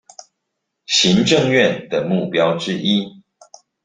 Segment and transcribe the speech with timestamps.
[0.87, 3.21] 行政院的目標之一